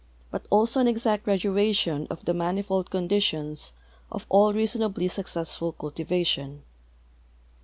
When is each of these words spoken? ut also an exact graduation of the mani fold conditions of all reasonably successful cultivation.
ut 0.33 0.47
also 0.49 0.79
an 0.79 0.87
exact 0.87 1.25
graduation 1.25 2.07
of 2.09 2.25
the 2.25 2.33
mani 2.33 2.63
fold 2.63 2.89
conditions 2.89 3.73
of 4.11 4.25
all 4.31 4.51
reasonably 4.51 5.07
successful 5.07 5.71
cultivation. 5.71 6.63